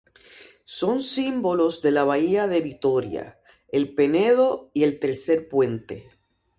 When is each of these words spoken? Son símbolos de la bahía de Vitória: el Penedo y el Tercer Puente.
Son 0.79 1.03
símbolos 1.03 1.83
de 1.83 1.91
la 1.91 2.03
bahía 2.03 2.47
de 2.47 2.61
Vitória: 2.61 3.39
el 3.71 3.93
Penedo 3.93 4.71
y 4.73 4.81
el 4.81 4.97
Tercer 4.99 5.47
Puente. 5.47 6.09